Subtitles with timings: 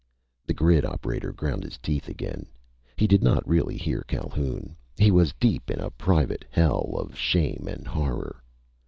[0.47, 2.47] The grid operator ground his teeth again.
[2.97, 4.75] He did not really hear Calhoun.
[4.97, 8.41] He was deep in a private hell of shame and horror.